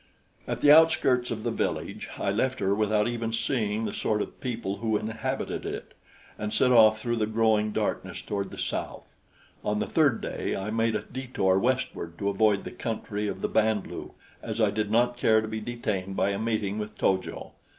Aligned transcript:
At 0.47 0.61
the 0.61 0.71
outskirts 0.71 1.29
of 1.29 1.43
the 1.43 1.51
village 1.51 2.09
I 2.17 2.31
left 2.31 2.59
her 2.59 2.73
without 2.73 3.07
even 3.07 3.31
seeing 3.31 3.85
the 3.85 3.93
sort 3.93 4.19
of 4.23 4.41
people 4.41 4.77
who 4.77 4.97
inhabited 4.97 5.63
it, 5.63 5.93
and 6.39 6.51
set 6.51 6.71
off 6.71 6.99
through 6.99 7.17
the 7.17 7.27
growing 7.27 7.71
darkness 7.71 8.19
toward 8.19 8.49
the 8.49 8.57
south. 8.57 9.05
On 9.63 9.77
the 9.77 9.85
third 9.85 10.19
day 10.19 10.55
I 10.55 10.71
made 10.71 10.95
a 10.95 11.03
detour 11.03 11.59
westward 11.59 12.17
to 12.17 12.29
avoid 12.29 12.63
the 12.63 12.71
country 12.71 13.27
of 13.27 13.41
the 13.41 13.47
Band 13.47 13.85
lu, 13.85 14.15
as 14.41 14.59
I 14.59 14.71
did 14.71 14.89
not 14.89 15.17
care 15.17 15.39
to 15.39 15.47
be 15.47 15.61
detained 15.61 16.15
by 16.15 16.31
a 16.31 16.39
meeting 16.39 16.79
with 16.79 16.97
To 16.97 17.19
jo. 17.21 17.51